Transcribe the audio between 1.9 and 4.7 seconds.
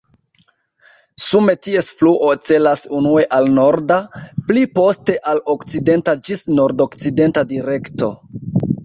fluo celas unue al norda, pli